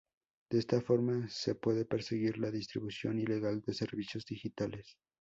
[0.49, 4.97] De esta forma se puede perseguir la distribución ilegal de servicios digitales.